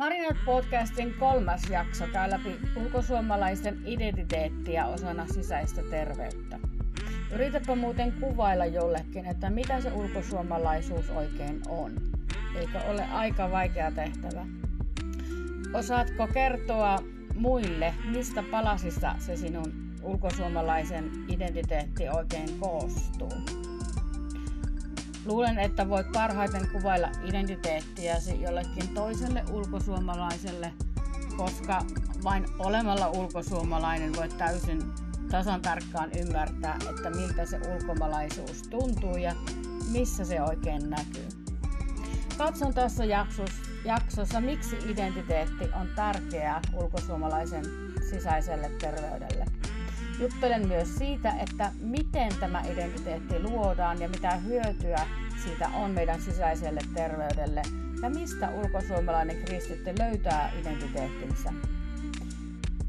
[0.00, 6.58] Marinat podcastin kolmas jakso käy läpi ulkosuomalaisten identiteettiä osana sisäistä terveyttä.
[7.32, 11.92] Yritäpä muuten kuvailla jollekin, että mitä se ulkosuomalaisuus oikein on.
[12.56, 14.46] Eikö ole aika vaikea tehtävä?
[15.74, 16.98] Osaatko kertoa
[17.34, 19.72] muille, mistä palasista se sinun
[20.02, 23.59] ulkosuomalaisen identiteetti oikein koostuu?
[25.24, 30.72] Luulen, että voit parhaiten kuvailla identiteettiäsi jollekin toiselle ulkosuomalaiselle,
[31.36, 31.84] koska
[32.24, 34.82] vain olemalla ulkosuomalainen voit täysin
[35.30, 39.34] tasan tarkkaan ymmärtää, että miltä se ulkomalaisuus tuntuu ja
[39.92, 41.28] missä se oikein näkyy.
[42.38, 47.64] Katson tässä jaksossa, jaksossa, miksi identiteetti on tärkeää ulkosuomalaisen
[48.10, 49.44] sisäiselle terveydelle.
[50.20, 55.06] Juttelen myös siitä, että miten tämä identiteetti luodaan ja mitä hyötyä
[55.44, 57.62] siitä on meidän sisäiselle terveydelle
[58.02, 61.52] ja mistä ulkosuomalainen kristitty löytää identiteettinsä.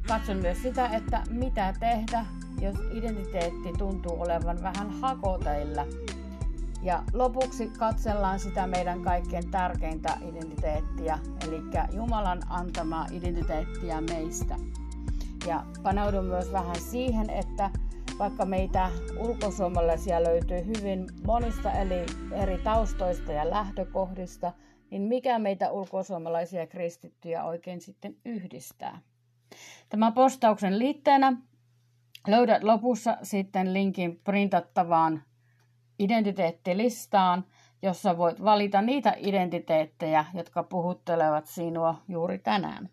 [0.08, 2.26] Katson myös sitä, että mitä tehdä,
[2.62, 5.86] jos identiteetti tuntuu olevan vähän hakoteilla.
[6.82, 11.62] Ja lopuksi katsellaan sitä meidän kaikkein tärkeintä identiteettiä, eli
[11.96, 14.56] Jumalan antamaa identiteettiä meistä.
[15.48, 17.70] Ja paneudun myös vähän siihen, että
[18.20, 18.90] vaikka meitä
[19.20, 24.54] ulkosuomalaisia löytyy hyvin monista eli eri taustoista ja lähtökohdista,
[24.92, 29.02] niin mikä meitä ulkosuomalaisia kristittyjä oikein sitten yhdistää?
[29.90, 31.34] Tämän postauksen liitteenä
[32.28, 35.24] löydät lopussa sitten linkin printattavaan
[36.00, 37.46] identiteettilistaan,
[37.82, 42.90] jossa voit valita niitä identiteettejä, jotka puhuttelevat sinua juuri tänään.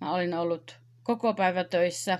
[0.00, 2.18] Mä olin ollut koko päivä töissä.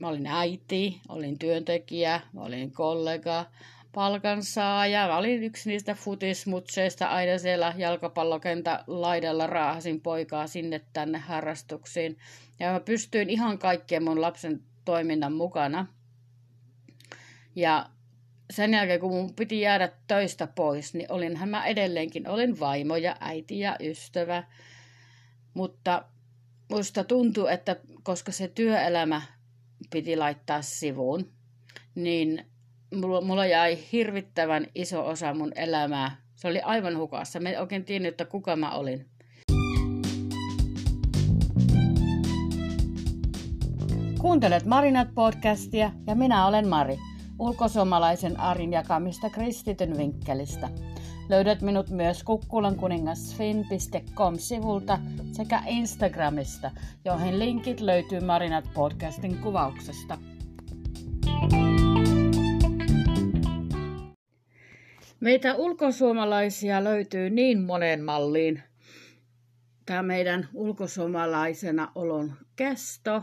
[0.00, 3.46] Mä olin äiti, olin työntekijä, mä olin kollega,
[3.92, 5.08] palkansaaja.
[5.08, 12.18] Mä olin yksi niistä futismutseista aina siellä jalkapallokentä laidalla raahasin poikaa sinne tänne harrastuksiin.
[12.60, 15.86] Ja mä pystyin ihan kaikkien mun lapsen toiminnan mukana.
[17.56, 17.90] Ja
[18.50, 23.16] sen jälkeen, kun mun piti jäädä töistä pois, niin olinhan mä edelleenkin, olin vaimo ja
[23.20, 24.44] äiti ja ystävä.
[25.54, 26.04] Mutta
[26.70, 29.22] musta tuntuu, että koska se työelämä
[29.90, 31.32] piti laittaa sivuun,
[31.94, 32.46] niin
[32.94, 36.16] mulla, mulla jäi hirvittävän iso osa mun elämää.
[36.36, 37.40] Se oli aivan hukassa.
[37.40, 39.06] Mä en oikein tiennyt, että kuka mä olin.
[44.20, 46.98] Kuuntelet Marinat podcastia ja minä olen Mari,
[47.40, 50.68] ulkosuomalaisen arin jakamista kristityn vinkkelistä.
[51.28, 54.98] Löydät minut myös kukkulankuningasfin.com-sivulta
[55.32, 56.70] sekä Instagramista,
[57.04, 60.18] joihin linkit löytyy Marinat podcastin kuvauksesta.
[65.20, 68.62] Meitä ulkosuomalaisia löytyy niin monen malliin.
[69.86, 73.22] Tämä meidän ulkosuomalaisena olon kesto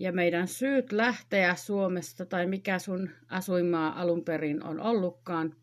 [0.00, 5.54] ja meidän syyt lähteä Suomesta tai mikä sun asuinmaa alun perin on ollutkaan–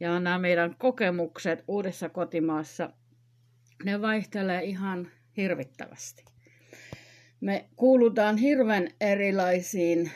[0.00, 2.90] ja nämä meidän kokemukset uudessa kotimaassa,
[3.84, 6.24] ne vaihtelee ihan hirvittävästi.
[7.40, 10.10] Me kuulutaan hirveän erilaisiin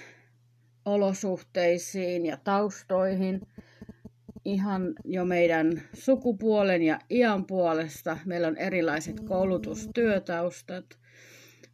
[0.85, 3.41] olosuhteisiin ja taustoihin
[4.45, 8.19] ihan jo meidän sukupuolen ja iän puolesta.
[8.25, 10.85] Meillä on erilaiset koulutustyötaustat,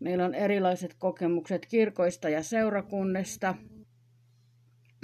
[0.05, 3.55] meillä on erilaiset kokemukset kirkoista ja seurakunnista.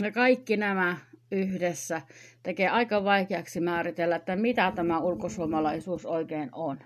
[0.03, 0.97] Ja kaikki nämä
[1.31, 2.03] yhdessä
[2.43, 6.79] tekee aika vaikeaksi määritellä, että mitä tämä ulkosuomalaisuus oikein on.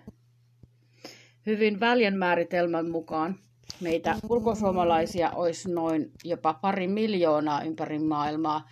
[1.46, 3.38] Hyvin väljän määritelmän mukaan
[3.80, 8.68] meitä ulkosuomalaisia olisi noin jopa pari miljoonaa ympäri maailmaa,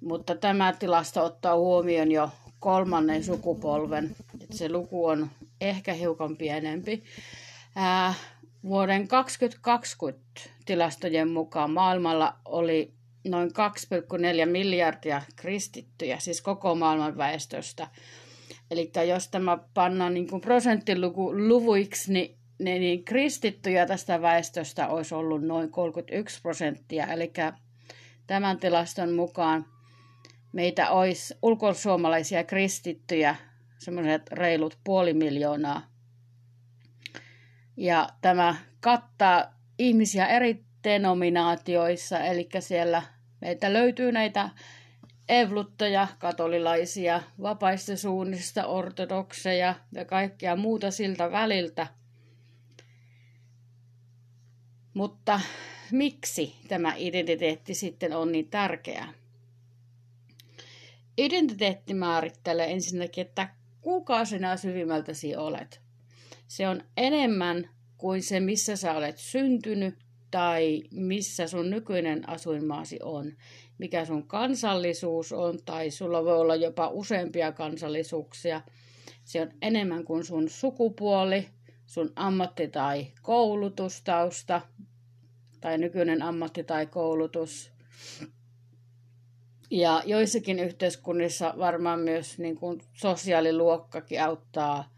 [0.00, 4.16] mutta tämä tilasto ottaa huomioon jo kolmannen sukupolven.
[4.50, 7.02] Se luku on ehkä hiukan pienempi.
[7.76, 8.14] Ää,
[8.68, 10.22] vuoden 2020
[10.66, 12.92] tilastojen mukaan maailmalla oli
[13.28, 17.88] noin 2,4 miljardia kristittyjä, siis koko maailman väestöstä.
[18.70, 25.42] Eli jos tämä pannaan niin kuin prosenttiluvuiksi, niin, niin, niin kristittyjä tästä väestöstä olisi ollut
[25.42, 27.06] noin 31 prosenttia.
[27.06, 27.32] Eli
[28.26, 29.66] tämän tilaston mukaan
[30.52, 33.36] meitä olisi ulkosuomalaisia kristittyjä
[33.78, 35.95] semmoiset reilut puoli miljoonaa.
[37.76, 43.02] Ja tämä kattaa ihmisiä eri denominaatioissa, eli siellä
[43.40, 44.50] Meitä löytyy näitä
[45.28, 51.86] evluttoja, katolilaisia, vapaista suunnista, ortodokseja ja kaikkea muuta siltä väliltä.
[54.94, 55.40] Mutta
[55.92, 59.08] miksi tämä identiteetti sitten on niin tärkeä?
[61.18, 63.48] identiteetti määrittelee ensinnäkin, että
[63.80, 65.85] kuka sinä syvimmältäsi olet.
[66.48, 69.94] Se on enemmän kuin se, missä sä olet syntynyt
[70.30, 73.32] tai missä sun nykyinen asuinmaasi on.
[73.78, 78.60] Mikä sun kansallisuus on tai sulla voi olla jopa useampia kansallisuuksia.
[79.24, 81.48] Se on enemmän kuin sun sukupuoli,
[81.86, 84.60] sun ammatti- tai koulutustausta
[85.60, 87.70] tai nykyinen ammatti tai koulutus.
[89.70, 94.95] Ja joissakin yhteiskunnissa varmaan myös niin kuin sosiaaliluokkakin auttaa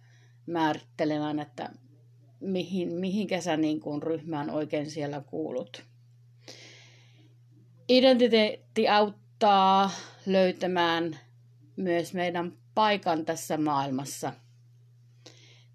[0.49, 1.71] määrittelemään, että
[2.41, 5.83] mihin, mihinkä sä niin kuin ryhmään oikein siellä kuulut.
[7.89, 9.91] Identiteetti auttaa
[10.27, 11.19] löytämään
[11.77, 14.33] myös meidän paikan tässä maailmassa.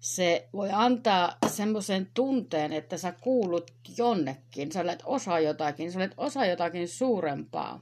[0.00, 6.14] Se voi antaa semmoisen tunteen, että sä kuulut jonnekin, sä olet osa jotakin, sä olet
[6.16, 7.80] osa jotakin suurempaa.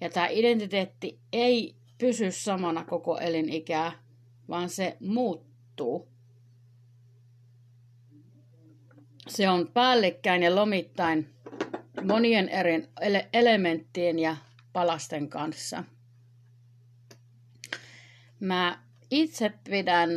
[0.00, 4.03] Ja tämä identiteetti ei pysy samana koko elinikää,
[4.48, 6.08] vaan se muuttuu.
[9.28, 11.34] Se on päällekkäin ja lomittain
[12.02, 12.88] monien eri
[13.32, 14.36] elementtien ja
[14.72, 15.84] palasten kanssa.
[18.40, 20.10] Mä itse pidän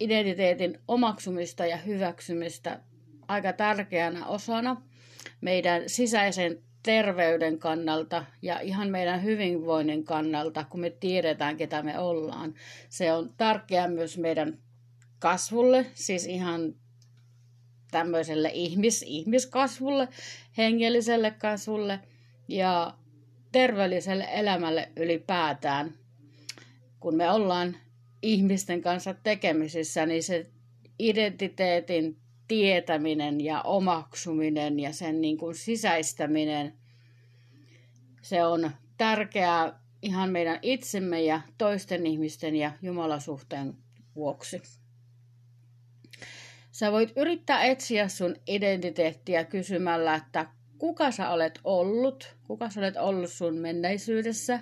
[0.00, 2.80] identiteetin omaksumista ja hyväksymistä
[3.28, 4.82] aika tärkeänä osana
[5.40, 12.54] meidän sisäisen terveyden kannalta ja ihan meidän hyvinvoinnin kannalta, kun me tiedetään, ketä me ollaan.
[12.88, 14.58] Se on tärkeää myös meidän
[15.18, 16.74] kasvulle, siis ihan
[17.90, 20.08] tämmöiselle ihmis, ihmiskasvulle,
[20.58, 22.00] hengelliselle kasvulle
[22.48, 22.94] ja
[23.52, 25.94] terveelliselle elämälle ylipäätään.
[27.00, 27.76] Kun me ollaan
[28.22, 30.46] ihmisten kanssa tekemisissä, niin se
[30.98, 32.16] identiteetin
[32.48, 36.74] tietäminen ja omaksuminen ja sen niin kuin sisäistäminen,
[38.22, 43.74] se on tärkeää ihan meidän itsemme ja toisten ihmisten ja Jumalasuhteen
[44.14, 44.62] vuoksi.
[46.72, 50.46] Sä voit yrittää etsiä sun identiteettiä kysymällä, että
[50.78, 54.60] kuka sä olet ollut, kuka sä olet ollut sun menneisyydessä,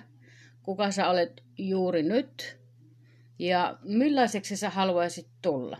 [0.63, 2.59] kuka sä olet juuri nyt
[3.39, 5.77] ja millaiseksi sä haluaisit tulla.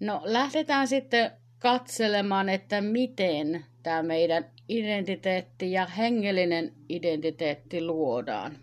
[0.00, 8.58] No lähdetään sitten katselemaan, että miten tämä meidän identiteetti ja hengellinen identiteetti luodaan.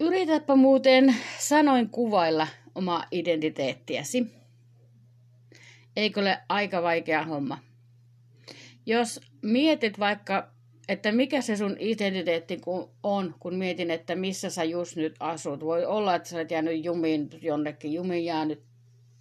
[0.00, 4.43] Yritäpä muuten sanoin kuvailla omaa identiteettiäsi.
[5.96, 7.58] Eikö ole aika vaikea homma?
[8.86, 10.50] Jos mietit vaikka,
[10.88, 12.60] että mikä se sun identiteetti
[13.02, 15.60] on, kun mietin, että missä sä just nyt asut.
[15.60, 18.62] Voi olla, että sä olet jäänyt jumiin jonnekin, jumin jäänyt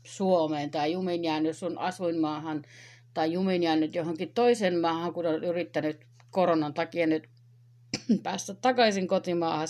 [0.04, 2.64] Suomeen tai jumin jäänyt sun asuinmaahan
[3.14, 7.30] tai jumin jäänyt johonkin toisen maahan, kun on yrittänyt koronan takia nyt
[8.24, 9.68] päästä takaisin kotimaahan.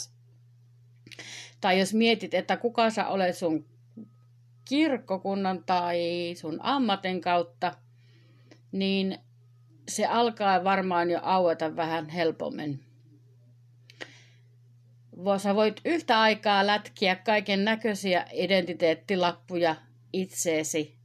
[1.62, 3.66] Tai jos mietit, että kuka sä olet sun
[4.66, 6.00] kirkkokunnan tai
[6.38, 7.76] sun ammatin kautta,
[8.72, 9.18] niin
[9.88, 12.84] se alkaa varmaan jo aueta vähän helpommin.
[15.38, 19.76] Sä voit yhtä aikaa lätkiä kaiken näköisiä identiteettilappuja
[20.14, 20.96] itseesi.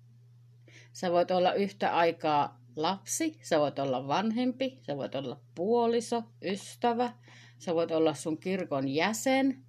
[0.92, 7.12] Sä voit olla yhtä aikaa lapsi, sä voit olla vanhempi, sä voit olla puoliso, ystävä,
[7.58, 9.64] sä voit olla sun kirkon jäsen,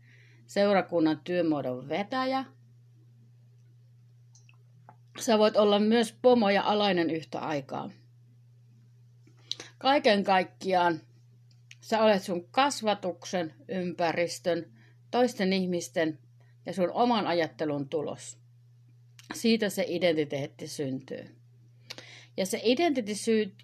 [0.47, 2.45] seurakunnan työmuodon vetäjä,
[5.19, 7.89] Sä voit olla myös pomo ja alainen yhtä aikaa.
[9.77, 11.01] Kaiken kaikkiaan
[11.81, 14.65] sä olet sun kasvatuksen, ympäristön,
[15.11, 16.19] toisten ihmisten
[16.65, 18.37] ja sun oman ajattelun tulos.
[19.33, 21.35] Siitä se identiteetti syntyy.
[22.37, 22.61] Ja se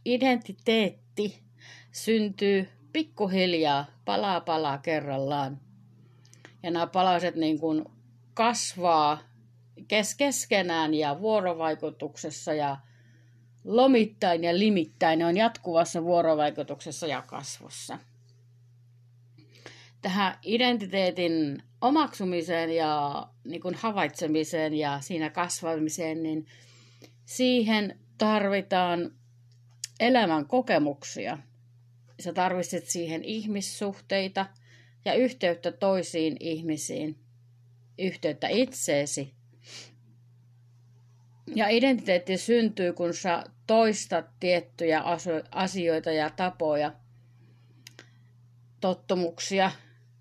[0.05, 1.43] identiteetti
[1.91, 5.61] syntyy pikkuhiljaa, palaa palaa kerrallaan.
[6.63, 7.85] Ja nämä palaset niin kuin
[8.33, 9.34] kasvaa
[9.87, 12.77] kes- keskenään ja vuorovaikutuksessa ja
[13.63, 15.19] lomittain ja limittäin.
[15.19, 17.99] Ne on jatkuvassa vuorovaikutuksessa ja kasvussa.
[20.01, 26.45] Tähän identiteetin omaksumiseen ja niin kuin havaitsemiseen ja siinä kasvamiseen, niin
[27.25, 29.11] siihen tarvitaan
[29.99, 31.37] elämän kokemuksia.
[32.19, 34.45] Sä tarvitset siihen ihmissuhteita
[35.05, 37.19] ja yhteyttä toisiin ihmisiin,
[37.99, 39.33] yhteyttä itseesi
[41.55, 45.03] ja identiteetti syntyy, kun sä toistat tiettyjä
[45.51, 46.93] asioita ja tapoja,
[48.81, 49.71] tottumuksia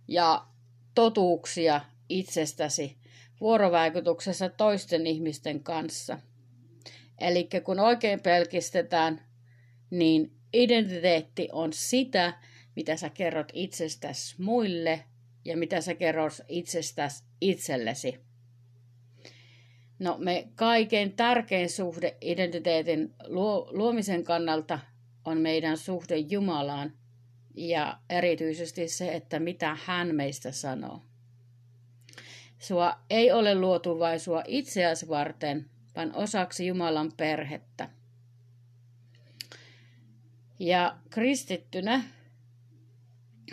[0.09, 0.47] ja
[0.95, 2.97] totuuksia itsestäsi
[3.41, 6.19] vuorovaikutuksessa toisten ihmisten kanssa.
[7.21, 9.21] Eli kun oikein pelkistetään,
[9.91, 12.33] niin identiteetti on sitä,
[12.77, 15.05] mitä sä kerrot itsestäsi muille
[15.45, 18.21] ja mitä sä kerrot itsestäsi itsellesi.
[20.05, 23.15] No me kaikkein tärkein suhde identiteetin
[23.71, 24.79] luomisen kannalta
[25.25, 26.93] on meidän suhde Jumalaan
[27.55, 31.03] ja erityisesti se, että mitä hän meistä sanoo.
[32.59, 37.89] Sua ei ole luotu vain sua itseäsi varten, vaan osaksi Jumalan perhettä.
[40.59, 42.05] Ja kristittynä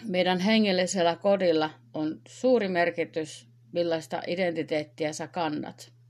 [0.03, 6.00] meidän hengellisellä kodilla on suuri merkitys, millaista identiteettiä sä kannat.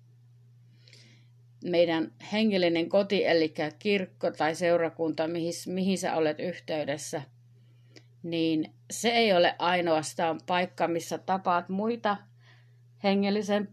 [1.63, 7.21] Meidän hengellinen koti, eli kirkko tai seurakunta, mihin, mihin sä olet yhteydessä,
[8.23, 12.17] niin se ei ole ainoastaan paikka, missä tapaat muita
[13.03, 13.69] hengellisen...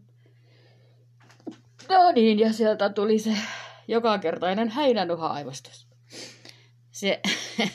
[1.89, 3.31] No niin, ja sieltä tuli se
[3.87, 5.87] jokakertainen häinänuha aivostus.
[6.91, 7.19] Se,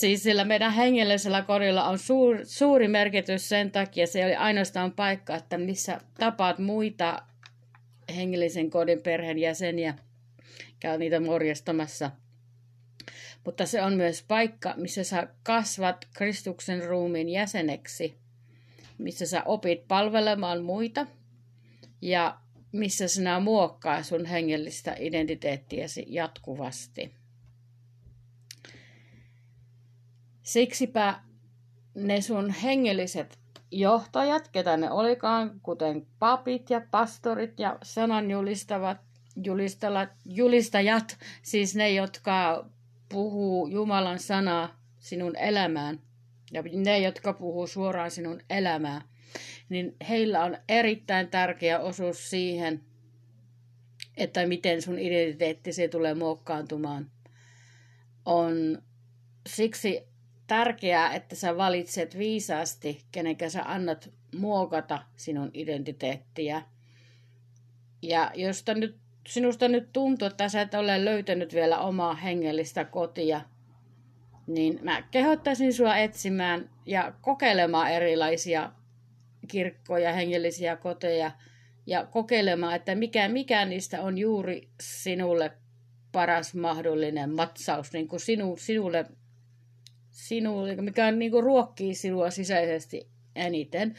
[0.00, 5.34] siis sillä meidän hengellisellä kodilla on suur, suuri merkitys sen takia, se oli ainoastaan paikka,
[5.34, 7.22] että missä tapaat muita
[8.12, 9.94] hengellisen kodin perheenjäseniä,
[10.80, 12.10] käy niitä morjastamassa.
[13.44, 18.14] Mutta se on myös paikka, missä sä kasvat Kristuksen ruumiin jäseneksi,
[18.98, 21.06] missä sä opit palvelemaan muita
[22.00, 22.40] ja
[22.72, 27.14] missä sinä muokkaa sun hengellistä identiteettiäsi jatkuvasti.
[30.42, 31.20] Siksipä
[31.94, 33.41] ne sun hengelliset
[33.72, 38.98] johtajat, ketä ne olikaan, kuten papit ja pastorit ja sananjulistavat,
[39.44, 42.66] julistavat, julistajat, siis ne, jotka
[43.08, 46.00] puhuu Jumalan sanaa sinun elämään,
[46.52, 49.02] ja ne, jotka puhuu suoraan sinun elämään,
[49.68, 52.80] niin heillä on erittäin tärkeä osuus siihen,
[54.16, 57.10] että miten sun identiteettisi tulee muokkaantumaan.
[58.24, 58.82] On
[59.46, 60.11] siksi
[60.52, 66.62] tärkeää, että sä valitset viisaasti, kenenkä sä annat muokata sinun identiteettiä.
[68.02, 73.40] Ja jos nyt, sinusta nyt tuntuu, että sä et ole löytänyt vielä omaa hengellistä kotia,
[74.46, 78.72] niin mä kehottaisin sua etsimään ja kokeilemaan erilaisia
[79.48, 81.30] kirkkoja, hengellisiä koteja
[81.86, 85.52] ja kokeilemaan, että mikä, mikä niistä on juuri sinulle
[86.12, 89.06] paras mahdollinen matsaus, niin kuin sinu, sinulle
[90.12, 93.94] sinulle, mikä on, niin ruokkii sinua sisäisesti eniten.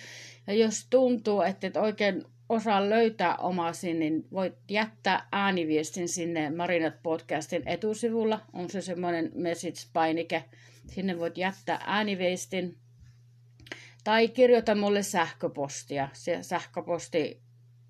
[0.47, 7.03] Ja jos tuntuu, että et oikein osaa löytää omasi, niin voit jättää ääniviestin sinne Marinat
[7.03, 8.39] podcastin etusivulla.
[8.53, 10.43] On se semmoinen message-painike.
[10.87, 12.77] Sinne voit jättää ääniviestin.
[14.03, 16.09] Tai kirjoita mulle sähköpostia.
[16.13, 17.41] Se sähköposti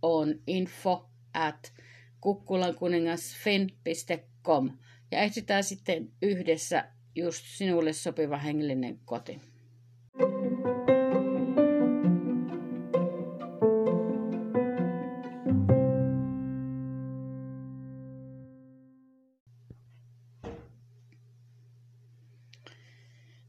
[0.01, 1.73] on info at
[2.21, 4.71] kukkulankuningasfin.com
[5.11, 9.41] ja etsitään sitten yhdessä just sinulle sopiva hengellinen koti.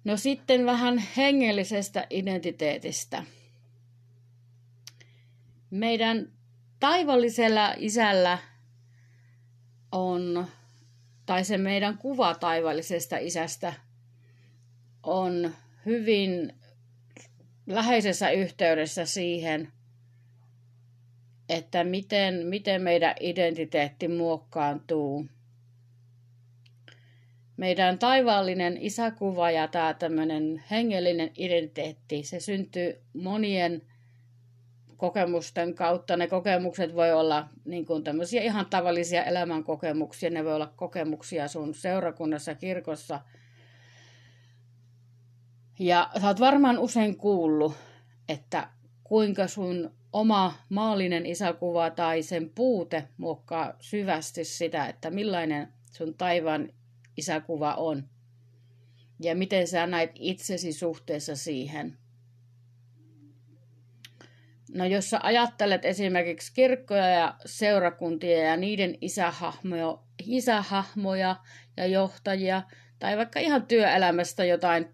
[0.05, 3.25] No sitten vähän hengellisestä identiteetistä.
[5.71, 6.33] Meidän
[6.81, 8.39] taivallisella isällä
[9.93, 10.47] on
[11.27, 13.73] tai se meidän kuva taivallisesta isästä
[15.03, 15.55] on
[15.87, 16.53] hyvin
[17.67, 19.73] läheisessä yhteydessä siihen,
[21.49, 25.27] että miten, miten meidän identiteetti muokkaantuu.
[27.57, 33.83] Meidän taivaallinen isäkuva ja tämä tämmöinen hengellinen identiteetti, se syntyy monien
[35.05, 36.17] kokemusten kautta.
[36.17, 40.31] Ne kokemukset voi olla niin kuin tämmöisiä ihan tavallisia elämänkokemuksia.
[40.31, 43.21] Ne voi olla kokemuksia sun seurakunnassa, kirkossa.
[45.79, 47.75] Ja sä oot varmaan usein kuullut,
[48.29, 48.69] että
[49.05, 56.69] kuinka sun oma maallinen isäkuva tai sen puute muokkaa syvästi sitä, että millainen sun taivaan
[57.17, 58.09] isäkuva on.
[59.21, 61.97] Ja miten sä näet itsesi suhteessa siihen–
[64.75, 71.37] No jos sä ajattelet esimerkiksi kirkkoja ja seurakuntia ja niiden isähahmoja, isähahmoja
[71.77, 72.63] ja johtajia,
[72.99, 74.89] tai vaikka ihan työelämästä jotain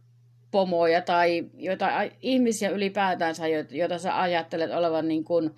[0.51, 5.55] pomoja tai jotain ihmisiä ylipäätänsä, joita sä ajattelet olevan niin kuin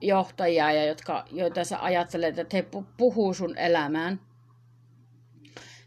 [0.00, 2.66] johtajia ja jotka, joita sä ajattelet, että he
[2.96, 4.20] puhuu sun elämään,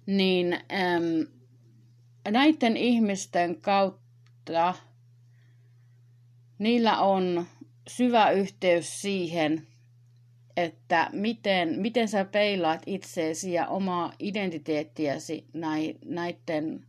[0.06, 1.28] niin äm,
[2.32, 4.74] näiden ihmisten kautta
[6.62, 7.46] niillä on
[7.88, 9.68] syvä yhteys siihen,
[10.58, 15.46] että miten, miten sä peilaat itseesi ja omaa identiteettiäsi
[16.06, 16.86] näiden,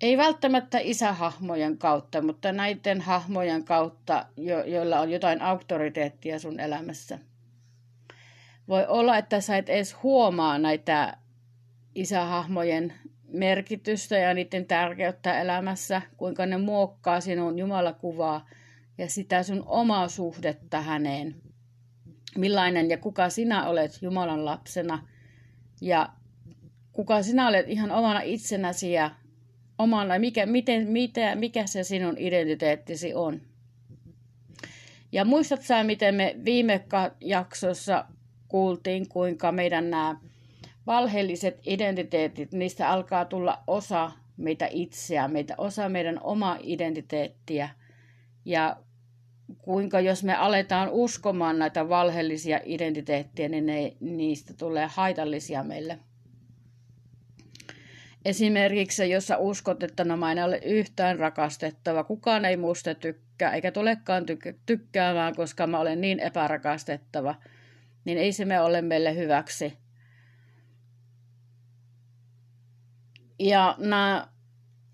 [0.00, 7.18] ei välttämättä isähahmojen kautta, mutta näiden hahmojen kautta, jo, joilla on jotain auktoriteettia sun elämässä.
[8.68, 11.16] Voi olla, että sä et edes huomaa näitä
[11.94, 12.92] isähahmojen
[13.34, 18.48] merkitystä ja niiden tärkeyttä elämässä, kuinka ne muokkaa sinun Jumalakuvaa
[18.98, 21.34] ja sitä sun omaa suhdetta häneen.
[22.36, 25.08] Millainen ja kuka sinä olet Jumalan lapsena
[25.80, 26.08] ja
[26.92, 29.10] kuka sinä olet ihan omana itsenäsi ja
[29.78, 33.40] omana, mikä, miten, mitä, mikä se sinun identiteettisi on.
[35.12, 36.84] Ja muistat sä, miten me viime
[37.20, 38.04] jaksossa
[38.48, 40.16] kuultiin, kuinka meidän nämä
[40.86, 47.68] valheelliset identiteetit, niistä alkaa tulla osa meitä itseä, meitä osa meidän omaa identiteettiä.
[48.44, 48.76] Ja
[49.58, 55.98] kuinka jos me aletaan uskomaan näitä valheellisia identiteettiä, niin ne, niistä tulee haitallisia meille.
[58.24, 63.54] Esimerkiksi jos sä uskot, että no mä en ole yhtään rakastettava, kukaan ei musta tykkää,
[63.54, 64.24] eikä tulekaan
[64.66, 67.34] tykkäämään, koska mä olen niin epärakastettava,
[68.04, 69.83] niin ei se me ole meille hyväksi.
[73.44, 74.28] Ja nämä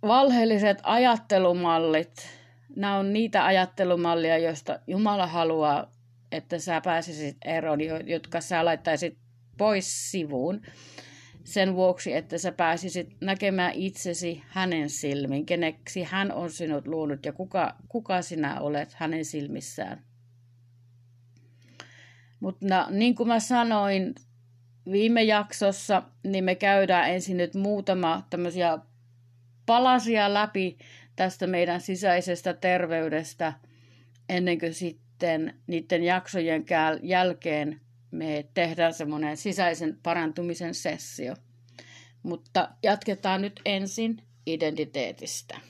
[0.02, 2.28] valheelliset ajattelumallit,
[2.76, 5.92] nämä on niitä ajattelumallia, joista Jumala haluaa,
[6.33, 9.19] että sä pääsisit eroon, jotka sä laittaisit
[9.59, 10.61] pois sivuun
[11.45, 17.33] sen vuoksi, että sä pääsisit näkemään itsesi hänen silmin, keneksi hän on sinut luonut ja
[17.33, 20.04] kuka, kuka sinä olet hänen silmissään.
[22.40, 24.14] Mutta niin kuin mä sanoin,
[24.92, 28.78] viime jaksossa, niin me käydään ensin nyt muutama tämmöisiä
[29.66, 30.78] palasia läpi
[31.16, 33.52] tästä meidän sisäisestä terveydestä,
[34.28, 36.64] ennen kuin sitten niiden jaksojen
[37.02, 41.34] jälkeen me tehdään semmoinen sisäisen parantumisen sessio.
[42.23, 45.70] Mutta jatketaan nyt ensin identiteetistä.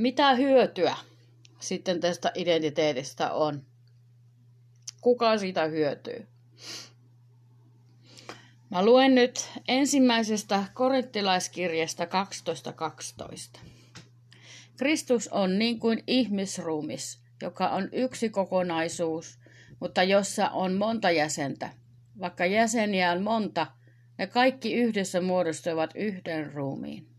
[0.00, 0.96] Mitä hyötyä
[1.58, 3.62] sitten tästä identiteetistä on?
[5.00, 6.26] Kuka siitä hyötyy?
[8.70, 13.60] Mä luen nyt ensimmäisestä korinttilaiskirjasta 12.12.
[14.76, 19.38] Kristus on niin kuin ihmisruumis, joka on yksi kokonaisuus,
[19.80, 21.70] mutta jossa on monta jäsentä.
[22.20, 23.66] Vaikka jäseniä on monta,
[24.18, 27.10] ne kaikki yhdessä muodostavat yhden ruumiin.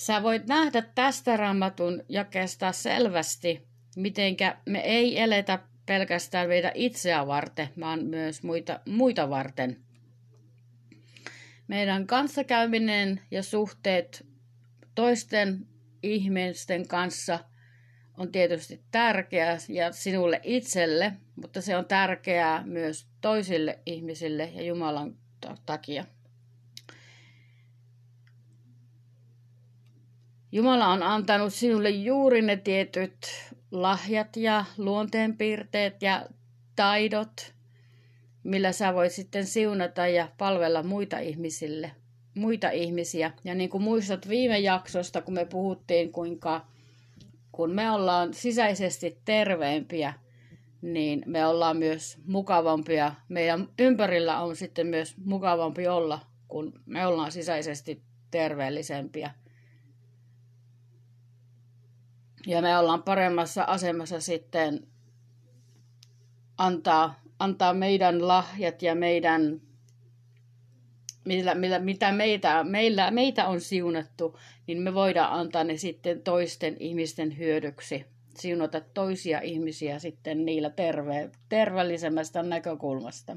[0.00, 7.68] Sä voit nähdä tästä raamatun jakeesta selvästi, mitenkä me ei eletä pelkästään meitä itseä varten,
[7.80, 9.76] vaan myös muita, muita varten.
[11.68, 14.26] Meidän kanssakäyminen ja suhteet
[14.94, 15.66] toisten
[16.02, 17.38] ihmisten kanssa
[18.16, 25.16] on tietysti tärkeää ja sinulle itselle, mutta se on tärkeää myös toisille ihmisille ja Jumalan
[25.66, 26.04] takia.
[30.52, 33.16] Jumala on antanut sinulle juuri ne tietyt
[33.70, 36.26] lahjat ja luonteenpiirteet ja
[36.76, 37.54] taidot,
[38.42, 41.90] millä sä voit sitten siunata ja palvella muita ihmisille,
[42.34, 43.30] muita ihmisiä.
[43.44, 46.66] Ja niin kuin muistat viime jaksosta, kun me puhuttiin, kuinka
[47.52, 50.14] kun me ollaan sisäisesti terveempiä,
[50.82, 53.14] niin me ollaan myös mukavampia.
[53.28, 59.30] Meidän ympärillä on sitten myös mukavampi olla, kun me ollaan sisäisesti terveellisempiä.
[62.46, 64.86] Ja me ollaan paremmassa asemassa sitten
[66.58, 69.60] antaa, antaa meidän lahjat ja meidän,
[71.24, 76.76] millä, millä, mitä meitä, meillä, meitä on siunattu, niin me voidaan antaa ne sitten toisten
[76.80, 78.06] ihmisten hyödyksi.
[78.38, 83.36] Siunata toisia ihmisiä sitten niillä terve, terveellisemmästä näkökulmasta.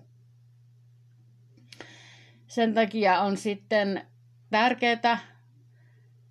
[2.47, 4.07] Sen takia on sitten
[4.49, 5.19] tärkeää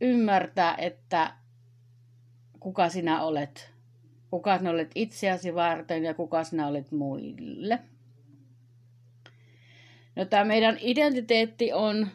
[0.00, 1.41] ymmärtää, että
[2.62, 3.72] kuka sinä olet.
[4.30, 7.78] Kuka sinä olet itseäsi varten ja kuka sinä olet muille.
[10.16, 12.08] No, tämä meidän identiteetti on,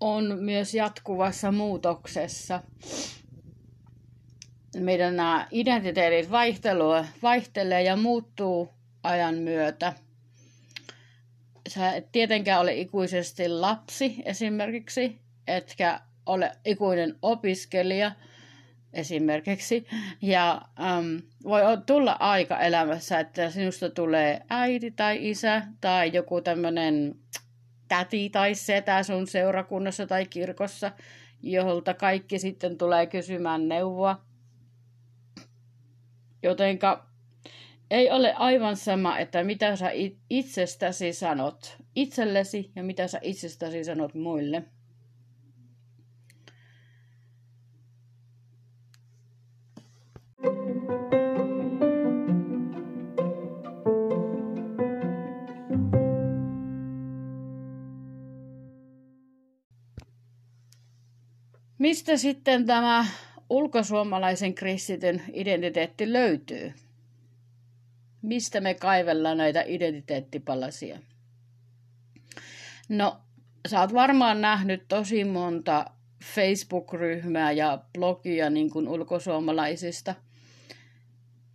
[0.00, 2.62] on myös jatkuvassa muutoksessa.
[4.76, 6.30] Meidän nämä identiteetit
[7.22, 8.68] vaihtelee ja muuttuu
[9.02, 9.92] ajan myötä.
[11.68, 18.12] sä et tietenkään ole ikuisesti lapsi esimerkiksi, etkä ole ikuinen opiskelija
[18.94, 19.86] esimerkiksi.
[20.22, 27.14] Ja äm, voi tulla aika elämässä, että sinusta tulee äiti tai isä tai joku tämmöinen
[27.88, 30.92] täti tai setä sun seurakunnassa tai kirkossa,
[31.42, 34.24] jolta kaikki sitten tulee kysymään neuvoa.
[36.42, 37.06] Jotenka
[37.90, 39.90] ei ole aivan sama, että mitä sä
[40.30, 44.64] itsestäsi sanot itsellesi ja mitä sä itsestäsi sanot muille.
[61.84, 63.06] Mistä sitten tämä
[63.50, 66.72] ulkosuomalaisen kristityn identiteetti löytyy?
[68.22, 70.98] Mistä me kaivellaan näitä identiteettipalasia?
[72.88, 73.20] No,
[73.68, 75.84] sä oot varmaan nähnyt tosi monta
[76.24, 80.14] Facebook-ryhmää ja blogia niin kuin ulkosuomalaisista.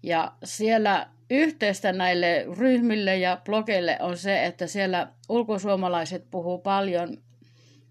[0.03, 7.17] Ja siellä yhteistä näille ryhmille ja blogeille on se, että siellä ulkosuomalaiset puhuu paljon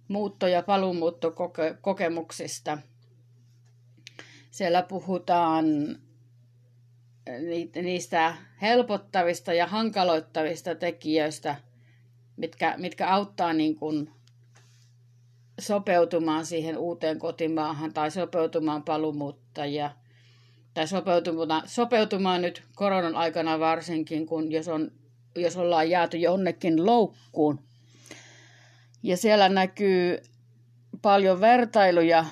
[0.09, 2.79] muutto- ja paluumuuttokokemuksista.
[4.51, 5.67] Siellä puhutaan
[7.83, 11.57] niistä helpottavista ja hankaloittavista tekijöistä,
[12.37, 14.11] mitkä, mitkä auttaa niin kuin
[15.61, 19.91] sopeutumaan siihen uuteen kotimaahan tai sopeutumaan paluumuuttajia
[20.75, 24.91] tai sopeutumaan, sopeutumaan nyt koronan aikana varsinkin, kun jos, on,
[25.37, 27.68] jos ollaan jääty jonnekin loukkuun.
[29.03, 30.19] Ja siellä näkyy
[31.03, 32.25] paljon vertailuja,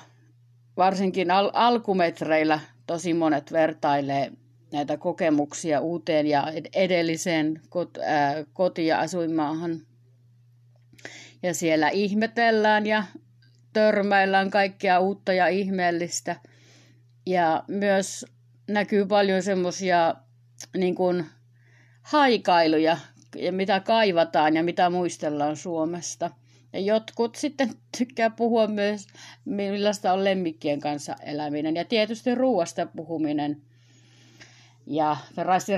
[0.77, 4.31] varsinkin al- alkumetreillä tosi monet vertailee
[4.71, 6.43] näitä kokemuksia uuteen ja
[6.75, 9.79] edelliseen kot, ää, koti- ja asuinmaahan.
[11.43, 13.03] Ja siellä ihmetellään ja
[13.73, 16.35] törmäillään kaikkea uutta ja ihmeellistä.
[17.25, 18.25] Ja myös
[18.67, 20.15] näkyy paljon semmoisia
[20.77, 21.25] niin kuin
[22.01, 22.97] haikailuja,
[23.51, 26.29] mitä kaivataan ja mitä muistellaan Suomesta.
[26.77, 29.07] Ja jotkut sitten tykkää puhua myös,
[29.45, 31.75] millaista on lemmikkien kanssa eläminen.
[31.75, 33.61] Ja tietysti ruoasta puhuminen.
[34.87, 35.17] Ja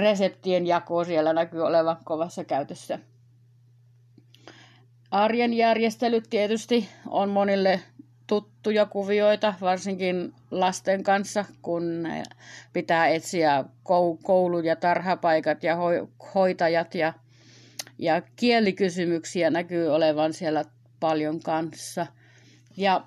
[0.01, 2.99] reseptien jako siellä näkyy olevan kovassa käytössä.
[5.11, 7.79] Arjen järjestelyt tietysti on monille
[8.27, 12.07] tuttuja kuvioita, varsinkin lasten kanssa, kun
[12.73, 13.65] pitää etsiä
[14.23, 15.77] koulu- ja tarhapaikat ja
[16.35, 17.13] hoitajat ja,
[17.97, 20.65] ja kielikysymyksiä näkyy olevan siellä
[20.99, 22.07] paljon kanssa.
[22.77, 23.05] Ja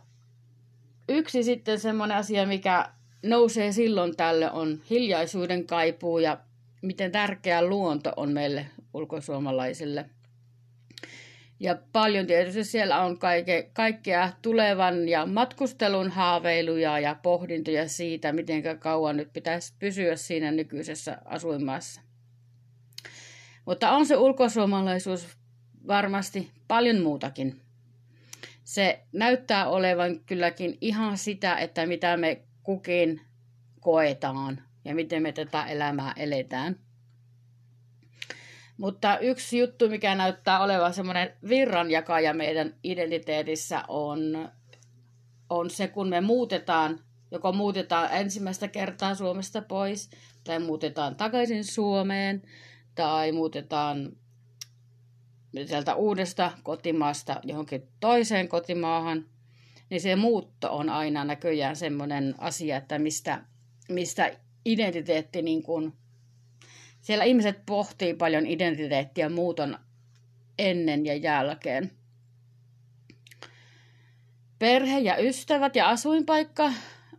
[1.08, 2.88] yksi sitten semmoinen asia, mikä
[3.22, 6.38] nousee silloin tälle on hiljaisuuden kaipuu ja
[6.82, 10.10] miten tärkeä luonto on meille ulkosuomalaisille.
[11.60, 18.78] Ja paljon tietysti siellä on kaike, kaikkea tulevan ja matkustelun haaveiluja ja pohdintoja siitä, miten
[18.78, 22.00] kauan nyt pitäisi pysyä siinä nykyisessä asuinmaassa.
[23.64, 25.28] Mutta on se ulkosuomalaisuus
[25.86, 27.60] varmasti paljon muutakin.
[28.72, 33.20] Se näyttää olevan kylläkin ihan sitä, että mitä me kukin
[33.80, 36.76] koetaan ja miten me tätä elämää eletään.
[38.76, 44.48] Mutta yksi juttu, mikä näyttää olevan semmoinen virranjakaja meidän identiteetissä on,
[45.50, 50.10] on se, kun me muutetaan, joko muutetaan ensimmäistä kertaa Suomesta pois,
[50.44, 52.42] tai muutetaan takaisin Suomeen,
[52.94, 54.12] tai muutetaan
[55.66, 59.24] sieltä uudesta kotimaasta johonkin toiseen kotimaahan,
[59.90, 63.44] niin se muutto on aina näköjään semmoinen asia, että mistä,
[63.88, 65.92] mistä identiteetti niin kuin,
[67.00, 69.78] siellä ihmiset pohtii paljon identiteettiä muuton
[70.58, 71.90] ennen ja jälkeen.
[74.58, 76.72] Perhe ja ystävät ja asuinpaikka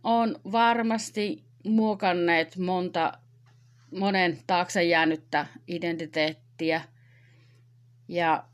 [0.04, 3.12] on varmasti muokanneet monta
[3.98, 6.82] monen taakse jäänyttä identiteettiä.
[8.08, 8.44] Ja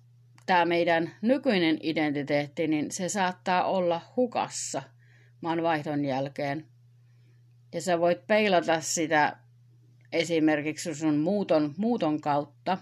[0.46, 4.82] tämä meidän nykyinen identiteetti, niin se saattaa olla hukassa
[5.40, 6.66] maanvaihdon jälkeen.
[7.74, 9.36] Ja sä voit peilata sitä
[10.12, 12.78] esimerkiksi sun muuton, muuton kautta.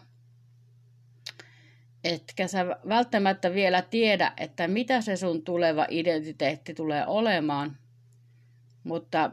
[2.05, 7.77] Etkä sä välttämättä vielä tiedä, että mitä se sun tuleva identiteetti tulee olemaan.
[8.85, 9.31] Mutta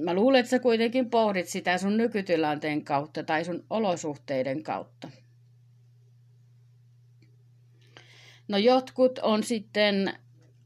[0.00, 5.08] mä luulen, että sä kuitenkin pohdit sitä sun nykytilanteen kautta tai sun olosuhteiden kautta.
[8.48, 10.12] No jotkut on sitten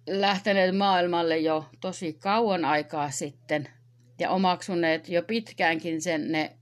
[0.07, 3.69] lähteneet maailmalle jo tosi kauan aikaa sitten
[4.19, 6.59] ja omaksuneet jo pitkäänkin sen ne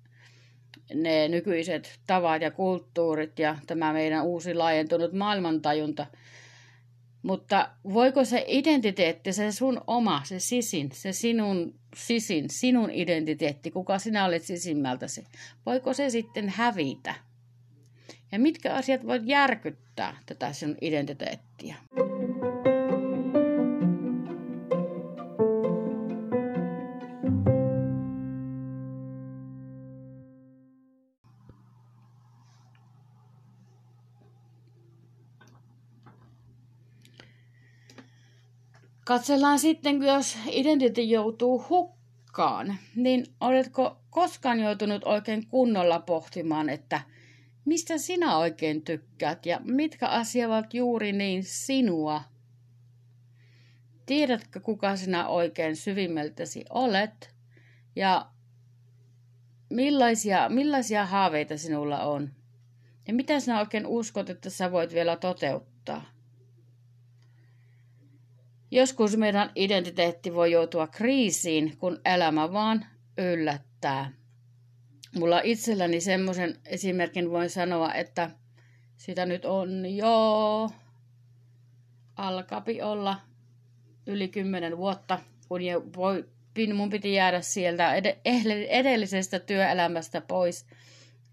[0.95, 6.07] ne nykyiset tavat ja kulttuurit ja tämä meidän uusi laajentunut maailmantajunta.
[7.23, 13.99] Mutta voiko se identiteetti, se sun oma, se sisin, se sinun sisin, sinun identiteetti, kuka
[13.99, 15.25] sinä olet sisimmältäsi,
[15.67, 17.15] voiko se sitten hävitä?
[18.33, 19.86] Ja mitkä asiat voit järkyttää
[20.27, 21.77] tätä sinun identiteettiä?
[39.05, 47.01] Katsellaan sitten, jos identiteetti joutuu hukkaan, niin oletko koskaan joutunut oikein kunnolla pohtimaan, että
[47.67, 52.23] mistä sinä oikein tykkäät ja mitkä asiat ovat juuri niin sinua?
[54.07, 57.35] Tiedätkö, kuka sinä oikein syvimmältäsi olet
[57.97, 58.31] ja
[59.71, 62.31] millaisia, millaisia haaveita sinulla on?
[63.09, 66.05] Ja mitä sinä oikein uskot, että sä voit vielä toteuttaa?
[68.71, 72.87] Joskus meidän identiteetti voi joutua kriisiin, kun elämä vaan
[73.19, 74.13] yllättää.
[75.19, 78.31] Mulla itselläni semmoisen esimerkin voin sanoa, että
[78.97, 80.71] sitä nyt on jo
[82.17, 83.21] alkapi olla
[84.07, 85.61] yli kymmenen vuotta, kun
[85.97, 86.25] voi,
[86.75, 87.95] mun piti jäädä sieltä
[88.69, 90.67] edellisestä työelämästä pois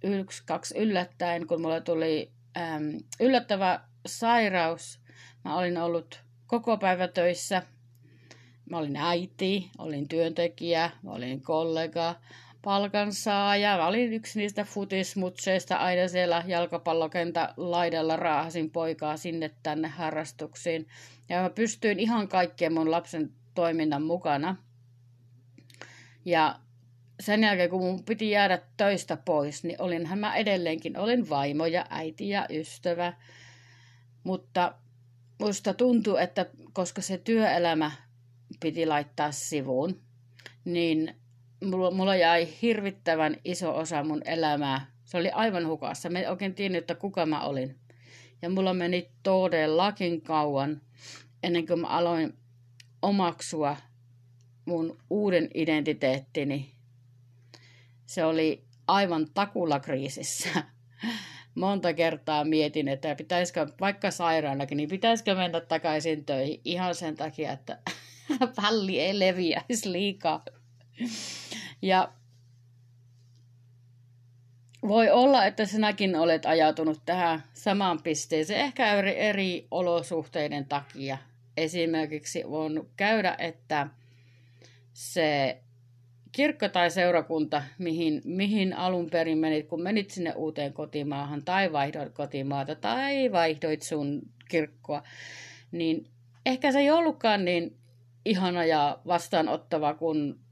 [0.04, 5.00] yksi, kaksi yllättäen, kun mulla tuli äm, yllättävä sairaus.
[5.46, 7.64] Mä olin ollut koko päivä töissä.
[8.70, 12.16] Mä olin äiti, olin työntekijä, mä olin kollega,
[12.64, 13.78] palkansaaja.
[13.78, 20.88] Mä olin yksi niistä futismutseista aina siellä jalkapallokentä laidalla raahasin poikaa sinne tänne harrastuksiin.
[21.30, 24.56] Ja mä pystyin ihan kaikkien mun lapsen toiminnan mukana.
[26.26, 26.60] Ja
[27.20, 31.86] sen jälkeen, kun mun piti jäädä töistä pois, niin olinhan mä edelleenkin, olin vaimo ja
[31.90, 33.14] äiti ja ystävä.
[34.24, 34.74] Mutta
[35.40, 37.92] musta tuntuu, että koska se työelämä
[38.60, 40.02] piti laittaa sivuun,
[40.66, 41.23] niin
[41.64, 44.92] mulla, mulla jäi hirvittävän iso osa mun elämää.
[45.06, 46.10] Se oli aivan hukassa.
[46.10, 47.76] Mä en oikein tiennyt, että kuka mä olin.
[48.42, 50.82] Ja mulla meni todellakin kauan
[51.44, 52.34] ennen kuin mä aloin
[53.02, 53.78] omaksua
[54.66, 56.72] mun uuden identiteettini.
[58.06, 60.64] Se oli aivan takulakriisissä
[61.56, 67.52] monta kertaa mietin, että pitäisikö, vaikka sairaanakin, niin pitäisikö mennä takaisin töihin ihan sen takia,
[67.52, 67.80] että
[68.62, 70.44] palli ei leviäisi liikaa.
[71.82, 72.14] Ja
[74.88, 81.18] voi olla, että sinäkin olet ajautunut tähän samaan pisteeseen, ehkä eri, eri olosuhteiden takia.
[81.58, 83.88] Esimerkiksi on käydä, että
[84.94, 85.58] se
[86.32, 92.14] kirkko tai seurakunta, mihin, mihin alun perin menit, kun menit sinne uuteen kotimaahan tai vaihdoit
[92.14, 95.04] kotimaata tai vaihdoit sun kirkkoa,
[95.72, 96.08] niin
[96.46, 97.78] ehkä se ei ollutkaan niin
[98.26, 100.43] ihana ja vastaanottava kuin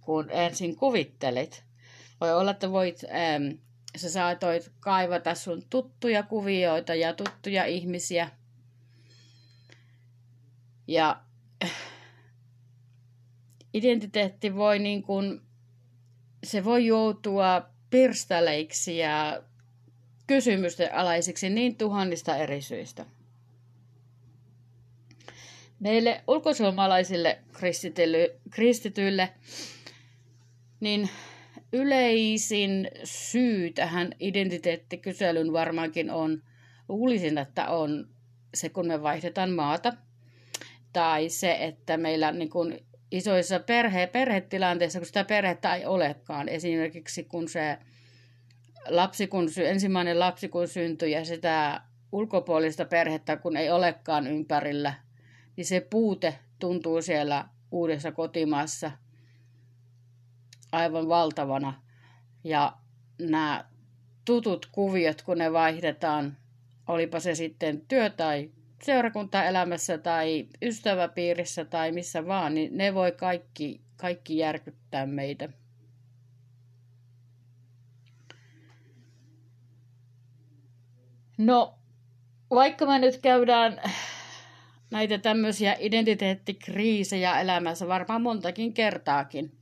[0.00, 1.64] kun ensin kuvittelit.
[2.20, 3.58] Voi olla, että voit, ähm,
[3.96, 8.30] sä saatoit kaivata sun tuttuja kuvioita ja tuttuja ihmisiä.
[10.86, 11.20] Ja
[13.74, 15.40] identiteetti voi niin kuin,
[16.44, 19.42] se voi joutua pirstaleiksi ja
[20.26, 23.06] kysymysten alaisiksi niin tuhannista eri syistä.
[25.80, 27.38] Meille ulkosuomalaisille
[28.50, 29.32] kristityille,
[30.80, 31.08] niin
[31.72, 36.42] yleisin syy tähän identiteettikyselyn varmaankin on,
[36.88, 38.08] luulisin, että on
[38.54, 39.92] se, kun me vaihdetaan maata,
[40.92, 46.48] tai se, että meillä niin kuin isoissa perhe, perhetilanteissa, kun sitä perhettä ei olekaan.
[46.48, 47.78] Esimerkiksi kun se
[48.88, 51.80] lapsi, kun, ensimmäinen lapsi kun syntyi ja sitä
[52.12, 54.94] ulkopuolista perhettä kun ei olekaan ympärillä,
[55.56, 58.90] niin se puute tuntuu siellä uudessa kotimaassa
[60.72, 61.82] aivan valtavana.
[62.44, 62.76] Ja
[63.18, 63.64] nämä
[64.24, 66.36] tutut kuviot, kun ne vaihdetaan,
[66.86, 68.50] olipa se sitten työ tai
[68.82, 75.48] seurakuntaelämässä tai ystäväpiirissä tai missä vaan, niin ne voi kaikki, kaikki järkyttää meitä.
[81.38, 81.78] No,
[82.50, 83.80] vaikka me nyt käydään
[84.90, 89.59] näitä tämmöisiä identiteettikriisejä elämässä varmaan montakin kertaakin,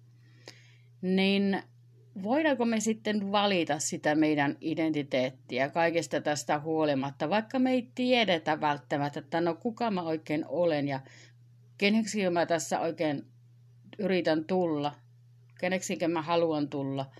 [1.02, 1.62] niin
[2.22, 9.20] voidaanko me sitten valita sitä meidän identiteettiä kaikesta tästä huolimatta, vaikka me ei tiedetä välttämättä,
[9.20, 11.00] että no kuka mä oikein olen ja
[11.78, 13.26] keneksi mä tässä oikein
[13.98, 14.94] yritän tulla,
[15.60, 17.10] keneksi mä haluan tulla,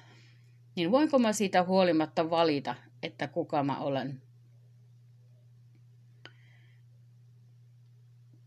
[0.76, 4.22] niin voinko mä siitä huolimatta valita, että kuka mä olen?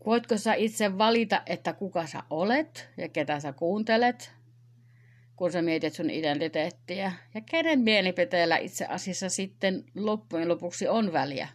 [0.06, 4.32] Voitko sä itse valita, että kuka sä olet ja ketä sä kuuntelet,
[5.42, 7.12] kun sä mietit sun identiteettiä?
[7.34, 11.48] Ja kenen mielipiteellä itse asiassa sitten loppujen lopuksi on väliä?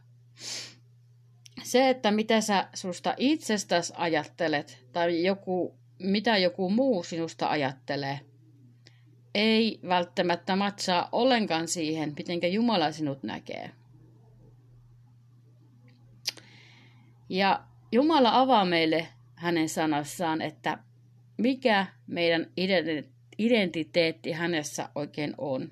[1.63, 8.19] Se, että mitä sä susta itsestäsi ajattelet tai joku, mitä joku muu sinusta ajattelee,
[9.35, 13.71] ei välttämättä matsaa ollenkaan siihen, miten Jumala sinut näkee.
[17.29, 20.77] Ja Jumala avaa meille hänen sanassaan, että
[21.37, 22.47] mikä meidän
[23.37, 25.71] identiteetti hänessä oikein on.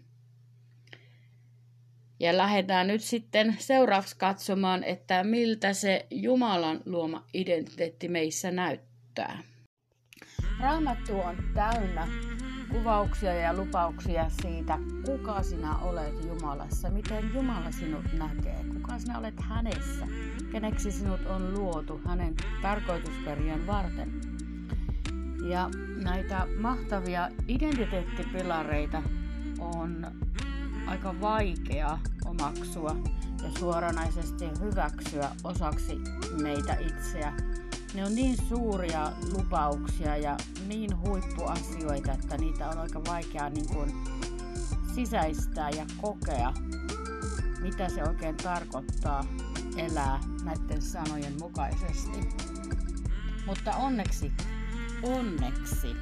[2.20, 9.44] Ja lähdetään nyt sitten seuraavaksi katsomaan, että miltä se Jumalan luoma identiteetti meissä näyttää.
[10.60, 12.08] Raamattu on täynnä
[12.72, 19.40] kuvauksia ja lupauksia siitä, kuka sinä olet Jumalassa, miten Jumala sinut näkee, kuka sinä olet
[19.40, 20.08] hänessä,
[20.52, 24.35] keneksi sinut on luotu hänen tarkoitusperien varten.
[25.44, 25.70] Ja
[26.04, 29.04] näitä mahtavia identiteettipilareita
[29.60, 30.08] on
[30.88, 32.96] aika vaikea omaksua
[33.44, 36.02] ja suoranaisesti hyväksyä osaksi
[36.42, 37.34] meitä itseä.
[37.94, 43.94] Ne on niin suuria lupauksia ja niin huippuasioita, että niitä on aika vaikea niin kuin
[44.96, 46.54] sisäistää ja kokea,
[47.62, 49.24] mitä se oikein tarkoittaa
[49.78, 52.30] elää näiden sanojen mukaisesti.
[53.46, 54.32] Mutta onneksi,
[55.04, 55.96] onneksi